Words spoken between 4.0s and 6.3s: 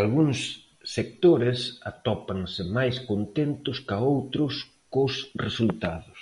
outros cos resultados.